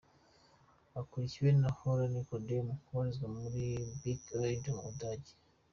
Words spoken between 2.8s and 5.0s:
ubarizwa muri Bike Aid yo mu